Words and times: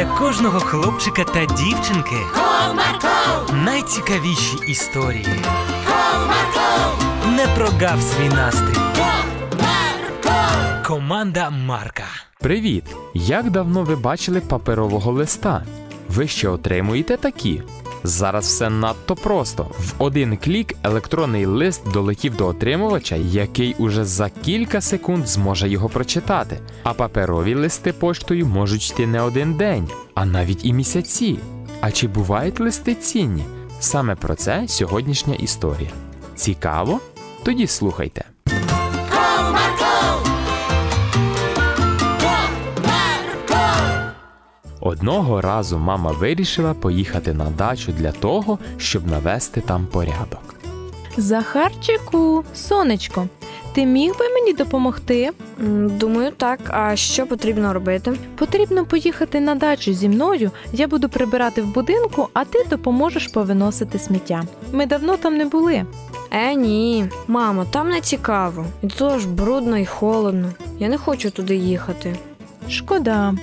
для 0.00 0.06
кожного 0.06 0.60
хлопчика 0.60 1.24
та 1.24 1.44
дівчинки 1.46 2.16
Комарко! 2.34 3.52
найцікавіші 3.52 4.56
історії. 4.68 5.26
Комарко! 5.86 7.04
Не 7.36 7.46
прогав 7.46 8.02
свій 8.02 8.28
настрій. 8.28 8.80
Комарко! 8.96 10.84
Команда 10.86 11.50
Марка. 11.50 12.04
Привіт! 12.38 12.84
Як 13.14 13.50
давно 13.50 13.82
ви 13.82 13.96
бачили 13.96 14.40
паперового 14.40 15.12
листа? 15.12 15.64
Ви 16.08 16.28
ще 16.28 16.48
отримуєте 16.48 17.16
такі? 17.16 17.62
Зараз 18.04 18.44
все 18.44 18.70
надто 18.70 19.14
просто. 19.14 19.62
В 19.62 19.94
один 19.98 20.36
клік 20.36 20.74
електронний 20.82 21.46
лист 21.46 21.92
долетів 21.92 22.36
до 22.36 22.46
отримувача, 22.46 23.16
який 23.16 23.74
уже 23.74 24.04
за 24.04 24.30
кілька 24.30 24.80
секунд 24.80 25.28
зможе 25.28 25.68
його 25.68 25.88
прочитати. 25.88 26.58
А 26.82 26.94
паперові 26.94 27.54
листи 27.54 27.92
поштою 27.92 28.46
можуть 28.46 28.90
йти 28.90 29.06
не 29.06 29.20
один 29.20 29.54
день, 29.54 29.88
а 30.14 30.24
навіть 30.24 30.64
і 30.64 30.72
місяці. 30.72 31.38
А 31.80 31.90
чи 31.90 32.08
бувають 32.08 32.60
листи 32.60 32.94
цінні? 32.94 33.44
Саме 33.80 34.14
про 34.14 34.34
це 34.34 34.64
сьогоднішня 34.68 35.34
історія. 35.34 35.90
Цікаво? 36.34 37.00
Тоді 37.42 37.66
слухайте. 37.66 38.24
Одного 45.00 45.40
разу 45.40 45.78
мама 45.78 46.10
вирішила 46.10 46.74
поїхати 46.74 47.34
на 47.34 47.44
дачу 47.44 47.92
для 47.92 48.12
того, 48.12 48.58
щоб 48.78 49.06
навести 49.06 49.60
там 49.60 49.86
порядок. 49.86 50.54
Захарчику, 51.16 52.44
сонечко, 52.54 53.26
ти 53.72 53.86
міг 53.86 54.18
би 54.18 54.28
мені 54.28 54.52
допомогти? 54.52 55.30
Думаю, 56.00 56.30
так. 56.36 56.60
А 56.68 56.96
що 56.96 57.26
потрібно 57.26 57.72
робити? 57.72 58.12
Потрібно 58.38 58.84
поїхати 58.84 59.40
на 59.40 59.54
дачу 59.54 59.92
зі 59.92 60.08
мною. 60.08 60.50
Я 60.72 60.86
буду 60.86 61.08
прибирати 61.08 61.62
в 61.62 61.74
будинку, 61.74 62.28
а 62.32 62.44
ти 62.44 62.64
допоможеш 62.70 63.28
повиносити 63.28 63.98
сміття. 63.98 64.42
Ми 64.72 64.86
давно 64.86 65.16
там 65.16 65.36
не 65.36 65.44
були. 65.44 65.84
Е, 66.30 66.54
ні, 66.54 67.06
мамо, 67.28 67.64
там 67.70 67.88
не 67.88 68.00
цікаво. 68.00 68.66
І 68.82 68.86
то 68.86 69.18
ж 69.18 69.28
брудно 69.28 69.78
і 69.78 69.86
холодно. 69.86 70.48
Я 70.78 70.88
не 70.88 70.98
хочу 70.98 71.30
туди 71.30 71.56
їхати. 71.56 72.16
Шкода. 72.68 73.34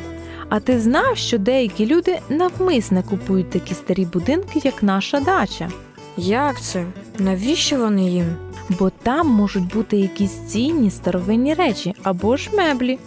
А 0.50 0.60
ти 0.60 0.80
знав, 0.80 1.18
що 1.18 1.38
деякі 1.38 1.86
люди 1.86 2.20
навмисне 2.30 3.04
купують 3.04 3.50
такі 3.50 3.74
старі 3.74 4.06
будинки, 4.06 4.62
як 4.64 4.84
наша 4.84 5.20
дача, 5.20 5.70
Як 6.18 6.62
це? 6.62 6.86
Навіщо 7.20 7.78
вони 7.78 8.10
їм? 8.10 8.36
бо 8.80 8.90
там 8.90 9.28
можуть 9.28 9.74
бути 9.74 9.98
якісь 9.98 10.38
цінні 10.48 10.92
старовинні 10.92 11.54
речі 11.54 11.94
або 12.04 12.38
ж 12.38 12.50
меблі. 12.58 13.00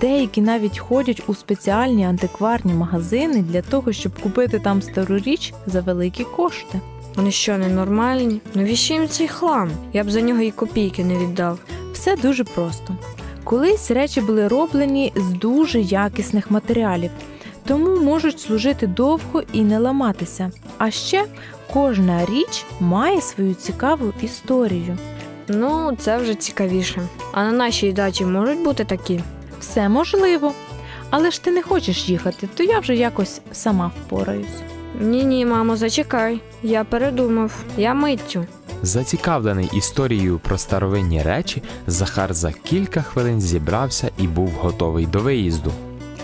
Деякі 0.00 0.40
навіть 0.40 0.78
ходять 0.78 1.22
у 1.26 1.34
спеціальні 1.34 2.04
антикварні 2.04 2.74
магазини 2.74 3.42
для 3.42 3.62
того, 3.62 3.92
щоб 3.92 4.20
купити 4.20 4.58
там 4.58 4.82
стару 4.82 5.18
річ 5.18 5.54
за 5.66 5.80
великі 5.80 6.24
кошти. 6.24 6.80
Вони 7.14 7.30
що, 7.30 7.58
ненормальні? 7.58 8.40
Навіщо 8.54 8.94
їм 8.94 9.08
цей 9.08 9.28
хлам? 9.28 9.70
Я 9.92 10.04
б 10.04 10.10
за 10.10 10.20
нього 10.20 10.40
і 10.40 10.50
копійки 10.50 11.04
не 11.04 11.18
віддав. 11.18 11.58
Все 11.92 12.16
дуже 12.16 12.44
просто. 12.44 12.96
Колись 13.46 13.90
речі 13.90 14.20
були 14.20 14.48
роблені 14.48 15.12
з 15.16 15.32
дуже 15.32 15.80
якісних 15.80 16.50
матеріалів, 16.50 17.10
тому 17.66 18.00
можуть 18.00 18.40
служити 18.40 18.86
довго 18.86 19.42
і 19.52 19.62
не 19.62 19.78
ламатися. 19.78 20.50
А 20.78 20.90
ще 20.90 21.24
кожна 21.72 22.24
річ 22.24 22.64
має 22.80 23.20
свою 23.20 23.54
цікаву 23.54 24.12
історію. 24.22 24.98
Ну, 25.48 25.96
це 25.98 26.18
вже 26.18 26.34
цікавіше. 26.34 27.02
А 27.32 27.44
на 27.44 27.52
нашій 27.52 27.92
дачі 27.92 28.24
можуть 28.24 28.64
бути 28.64 28.84
такі? 28.84 29.20
Все 29.60 29.88
можливо. 29.88 30.52
Але 31.10 31.30
ж 31.30 31.44
ти 31.44 31.50
не 31.50 31.62
хочеш 31.62 32.08
їхати, 32.08 32.48
то 32.54 32.62
я 32.62 32.78
вже 32.78 32.96
якось 32.96 33.40
сама 33.52 33.90
впораюсь. 34.06 34.46
Ні, 35.00 35.24
ні, 35.24 35.46
мамо, 35.46 35.76
зачекай. 35.76 36.40
Я 36.62 36.84
передумав. 36.84 37.52
Я 37.76 37.94
миттю. 37.94 38.46
Зацікавлений 38.82 39.70
історією 39.74 40.38
про 40.38 40.58
старовинні 40.58 41.22
речі, 41.22 41.62
Захар 41.86 42.34
за 42.34 42.52
кілька 42.52 43.02
хвилин 43.02 43.40
зібрався 43.40 44.10
і 44.18 44.26
був 44.26 44.48
готовий 44.48 45.06
до 45.06 45.18
виїзду. 45.18 45.72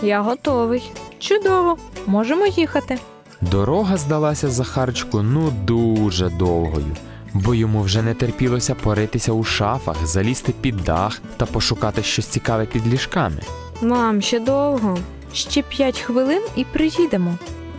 Я 0.01 0.21
готовий. 0.21 0.91
Чудово, 1.19 1.77
можемо 2.05 2.45
їхати. 2.45 2.97
Дорога 3.41 3.97
здалася 3.97 4.49
Захарчику 4.49 5.21
ну 5.21 5.53
дуже 5.63 6.29
довгою, 6.29 6.95
бо 7.33 7.55
йому 7.55 7.81
вже 7.81 8.01
не 8.01 8.13
терпілося 8.13 8.75
поритися 8.75 9.31
у 9.31 9.43
шафах, 9.43 10.05
залізти 10.05 10.53
під 10.61 10.77
дах 10.77 11.21
та 11.37 11.45
пошукати 11.45 12.03
щось 12.03 12.27
цікаве 12.27 12.65
під 12.65 12.87
ліжками. 12.87 13.41
Мам, 13.81 14.21
ще 14.21 14.39
довго. 14.39 14.97
Ще 15.33 15.61
п'ять 15.61 15.99
хвилин 15.99 16.41
і 16.55 16.65
приїдемо. 16.65 17.37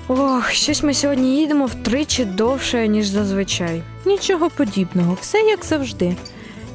Ох, 0.08 0.50
щось 0.50 0.82
ми 0.82 0.94
сьогодні 0.94 1.36
їдемо 1.36 1.66
втричі 1.66 2.24
довше, 2.24 2.88
ніж 2.88 3.06
зазвичай. 3.06 3.82
Нічого 4.06 4.50
подібного, 4.50 5.16
все 5.20 5.38
як 5.38 5.64
завжди. 5.64 6.16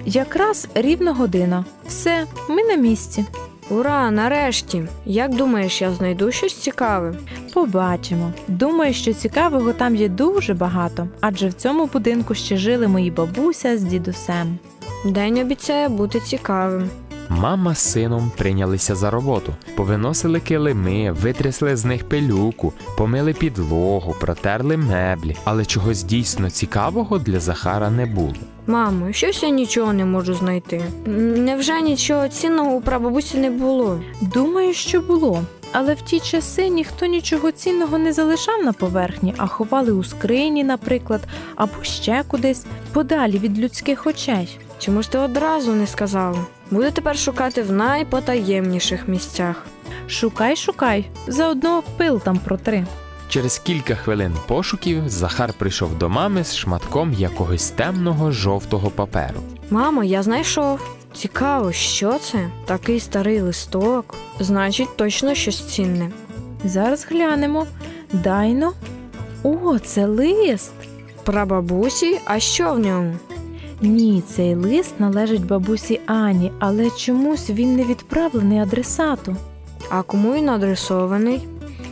Якраз 0.05 0.67
рівна 0.75 1.13
година. 1.13 1.65
Все, 1.87 2.25
ми 2.49 2.63
на 2.63 2.75
місці. 2.75 3.25
Ура, 3.69 4.11
нарешті! 4.11 4.83
Як 5.05 5.35
думаєш, 5.35 5.81
я 5.81 5.91
знайду 5.91 6.31
щось 6.31 6.53
цікаве? 6.55 7.13
Побачимо. 7.53 8.33
Думаю, 8.47 8.93
що 8.93 9.13
цікавого 9.13 9.73
там 9.73 9.95
є 9.95 10.09
дуже 10.09 10.53
багато, 10.53 11.07
адже 11.21 11.47
в 11.47 11.53
цьому 11.53 11.85
будинку 11.85 12.35
ще 12.35 12.57
жили 12.57 12.87
мої 12.87 13.11
бабуся 13.11 13.77
з 13.77 13.83
дідусем. 13.83 14.57
День 15.05 15.39
обіцяє 15.39 15.89
бути 15.89 16.19
цікавим. 16.19 16.89
Мама 17.29 17.75
з 17.75 17.79
сином 17.79 18.31
прийнялися 18.37 18.95
за 18.95 19.09
роботу, 19.09 19.53
повиносили 19.75 20.39
килими, 20.39 21.11
витрясли 21.11 21.75
з 21.75 21.85
них 21.85 22.09
пилюку, 22.09 22.73
помили 22.97 23.33
підлогу, 23.33 24.15
протерли 24.19 24.77
меблі, 24.77 25.35
але 25.43 25.65
чогось 25.65 26.03
дійсно 26.03 26.49
цікавого 26.49 27.19
для 27.19 27.39
Захара 27.39 27.89
не 27.89 28.05
було. 28.05 28.33
Мамо, 28.67 29.11
щось 29.11 29.43
я 29.43 29.49
нічого 29.49 29.93
не 29.93 30.05
можу 30.05 30.33
знайти. 30.33 30.81
Невже 31.05 31.81
нічого 31.81 32.27
цінного 32.27 32.71
у 32.71 32.81
прабабусі 32.81 33.37
не 33.37 33.49
було? 33.49 33.99
Думаю, 34.21 34.73
що 34.73 35.01
було. 35.01 35.43
Але 35.71 35.93
в 35.93 36.01
ті 36.01 36.19
часи 36.19 36.67
ніхто 36.69 37.05
нічого 37.05 37.51
цінного 37.51 37.97
не 37.97 38.13
залишав 38.13 38.63
на 38.65 38.73
поверхні, 38.73 39.33
а 39.37 39.47
ховали 39.47 39.91
у 39.91 40.03
скрині, 40.03 40.63
наприклад, 40.63 41.21
або 41.55 41.73
ще 41.81 42.23
кудись, 42.27 42.65
подалі 42.93 43.37
від 43.37 43.59
людських 43.59 44.07
очей. 44.07 44.59
Чому 44.79 45.01
ж 45.01 45.11
ти 45.11 45.17
одразу 45.17 45.73
не 45.73 45.87
сказала? 45.87 46.39
Буду 46.71 46.91
тепер 46.91 47.17
шукати 47.17 47.61
в 47.61 47.71
найпотаємніших 47.71 49.07
місцях. 49.07 49.65
Шукай, 50.07 50.55
шукай, 50.55 51.09
заодно 51.27 51.83
пил 51.97 52.21
там 52.21 52.37
протри. 52.37 52.85
Через 53.29 53.59
кілька 53.59 53.95
хвилин 53.95 54.33
пошуків 54.47 55.09
Захар 55.09 55.53
прийшов 55.53 55.97
до 55.97 56.09
мами 56.09 56.43
з 56.43 56.55
шматком 56.55 57.13
якогось 57.13 57.69
темного 57.69 58.31
жовтого 58.31 58.89
паперу. 58.89 59.39
Мамо, 59.69 60.03
я 60.03 60.23
знайшов. 60.23 60.79
Цікаво, 61.13 61.71
що 61.71 62.13
це? 62.13 62.49
Такий 62.65 62.99
старий 62.99 63.41
листок. 63.41 64.15
Значить, 64.39 64.97
точно 64.97 65.35
щось 65.35 65.65
цінне. 65.65 66.11
Зараз 66.63 67.07
глянемо. 67.09 67.67
Дайно. 68.13 68.73
О, 69.43 69.79
це 69.79 70.05
лист. 70.05 70.71
Прабабусі, 71.23 72.19
а 72.25 72.39
що 72.39 72.73
в 72.73 72.79
ньому? 72.79 73.17
Ні, 73.81 74.23
цей 74.27 74.55
лист 74.55 74.99
належить 74.99 75.45
бабусі 75.45 76.01
Ані, 76.05 76.51
але 76.59 76.89
чомусь 76.89 77.49
він 77.49 77.75
не 77.75 77.83
відправлений 77.83 78.59
адресату. 78.59 79.35
А 79.89 80.01
кому 80.01 80.33
він 80.33 80.49
адресований? 80.49 81.47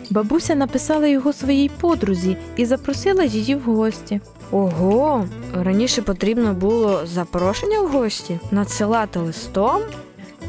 Бабуся 0.09 0.55
написала 0.55 1.07
його 1.07 1.33
своїй 1.33 1.69
подрузі 1.69 2.37
і 2.55 2.65
запросила 2.65 3.23
її 3.23 3.55
в 3.55 3.61
гості. 3.61 4.21
Ого, 4.51 5.25
раніше 5.53 6.01
потрібно 6.01 6.53
було 6.53 7.01
запрошення 7.05 7.81
в 7.81 7.87
гості 7.87 8.39
надсилати 8.51 9.19
листом. 9.19 9.81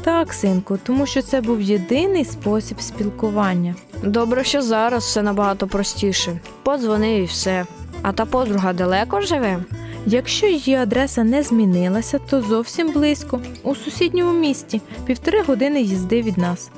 Так, 0.03 0.33
синку, 0.33 0.79
тому 0.83 1.05
що 1.05 1.21
це 1.21 1.41
був 1.41 1.61
єдиний 1.61 2.25
спосіб 2.25 2.81
спілкування. 2.81 3.75
Добре, 4.03 4.43
що 4.43 4.61
зараз 4.61 5.03
все 5.03 5.21
набагато 5.21 5.67
простіше. 5.67 6.39
Подзвонив 6.63 7.21
і 7.21 7.25
все. 7.25 7.65
А 8.01 8.11
та 8.11 8.25
подруга 8.25 8.73
далеко 8.73 9.21
живе? 9.21 9.63
Якщо 10.11 10.47
її 10.47 10.75
адреса 10.75 11.23
не 11.23 11.43
змінилася, 11.43 12.19
то 12.29 12.41
зовсім 12.41 12.91
близько, 12.91 13.41
у 13.63 13.75
сусідньому 13.75 14.39
місті, 14.39 14.81
півтори 15.05 15.41
години 15.41 15.81
їзди 15.81 16.21
від 16.21 16.37
нас. 16.37 16.71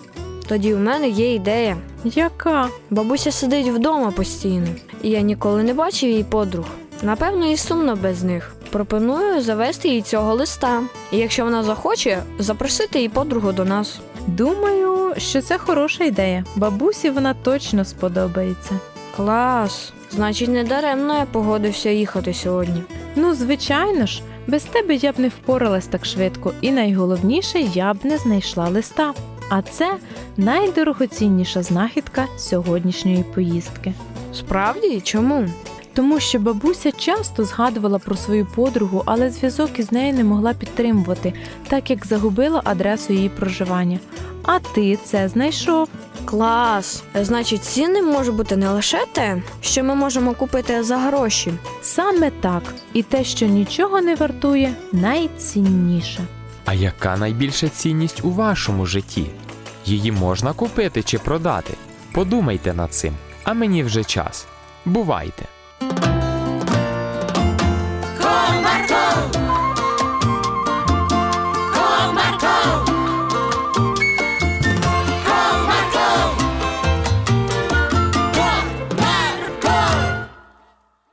Тоді 0.47 0.73
в 0.73 0.79
мене 0.79 1.09
є 1.09 1.33
ідея. 1.33 1.77
Яка? 2.03 2.69
Бабуся 2.89 3.31
сидить 3.31 3.67
вдома 3.67 4.11
постійно, 4.11 4.67
і 5.03 5.09
я 5.09 5.21
ніколи 5.21 5.63
не 5.63 5.73
бачив 5.73 6.09
її 6.09 6.23
подруг. 6.23 6.65
Напевно, 7.01 7.51
і 7.51 7.57
сумно 7.57 7.95
без 7.95 8.23
них. 8.23 8.55
Пропоную 8.71 9.41
завести 9.41 9.89
їй 9.89 10.01
цього 10.01 10.35
листа. 10.35 10.83
І 11.11 11.17
якщо 11.17 11.43
вона 11.43 11.63
захоче, 11.63 12.23
запросити 12.39 12.99
її 12.99 13.09
подругу 13.09 13.51
до 13.51 13.65
нас. 13.65 13.99
Думаю, 14.27 15.13
що 15.17 15.41
це 15.41 15.57
хороша 15.57 16.03
ідея. 16.03 16.45
Бабусі 16.55 17.09
вона 17.09 17.33
точно 17.33 17.85
сподобається. 17.85 18.79
Клас! 19.15 19.93
Значить, 20.11 20.49
не 20.49 20.63
даремно 20.63 21.17
я 21.17 21.25
погодився 21.25 21.89
їхати 21.89 22.33
сьогодні. 22.33 22.83
Ну, 23.15 23.33
звичайно 23.33 24.05
ж, 24.05 24.21
без 24.47 24.63
тебе 24.63 24.95
я 24.95 25.11
б 25.11 25.19
не 25.19 25.27
впоралась 25.27 25.87
так 25.87 26.05
швидко, 26.05 26.53
і 26.61 26.71
найголовніше, 26.71 27.59
я 27.59 27.93
б 27.93 27.97
не 28.03 28.17
знайшла 28.17 28.69
листа. 28.69 29.13
А 29.49 29.61
це 29.61 29.97
найдорогоцінніша 30.37 31.63
знахідка 31.63 32.25
сьогоднішньої 32.37 33.25
поїздки. 33.33 33.93
Справді, 34.33 35.01
чому? 35.01 35.47
Тому 35.93 36.19
що 36.19 36.39
бабуся 36.39 36.91
часто 36.91 37.45
згадувала 37.45 37.99
про 37.99 38.15
свою 38.15 38.45
подругу, 38.55 39.03
але 39.05 39.29
зв'язок 39.29 39.79
із 39.79 39.91
нею 39.91 40.13
не 40.13 40.23
могла 40.23 40.53
підтримувати, 40.53 41.33
так 41.67 41.89
як 41.89 42.05
загубила 42.05 42.61
адресу 42.63 43.13
її 43.13 43.29
проживання. 43.29 43.99
А 44.43 44.59
ти 44.59 44.97
це 45.03 45.27
знайшов. 45.27 45.89
Клас! 46.25 47.03
Значить, 47.15 47.63
цінним 47.63 48.05
може 48.05 48.31
бути 48.31 48.55
не 48.55 48.69
лише 48.69 49.05
те, 49.11 49.41
що 49.61 49.83
ми 49.83 49.95
можемо 49.95 50.33
купити 50.33 50.83
за 50.83 50.97
гроші. 50.97 51.53
Саме 51.81 52.31
так, 52.31 52.63
і 52.93 53.03
те, 53.03 53.23
що 53.23 53.45
нічого 53.45 54.01
не 54.01 54.15
вартує, 54.15 54.73
найцінніше. 54.91 56.23
А 56.65 56.73
яка 56.73 57.17
найбільша 57.17 57.69
цінність 57.69 58.25
у 58.25 58.31
вашому 58.31 58.85
житті? 58.85 59.25
Її 59.85 60.11
можна 60.11 60.53
купити 60.53 61.03
чи 61.03 61.19
продати? 61.19 61.73
Подумайте 62.11 62.73
над 62.73 62.93
цим, 62.93 63.13
а 63.43 63.53
мені 63.53 63.83
вже 63.83 64.03
час. 64.03 64.47
Бувайте! 64.85 65.45